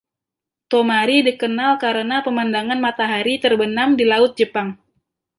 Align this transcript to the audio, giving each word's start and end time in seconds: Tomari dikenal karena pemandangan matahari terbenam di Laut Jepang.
Tomari 0.71 1.17
dikenal 1.27 1.71
karena 1.83 2.17
pemandangan 2.27 2.79
matahari 2.85 3.33
terbenam 3.43 3.89
di 3.93 4.01
Laut 4.11 4.31
Jepang. 4.39 4.67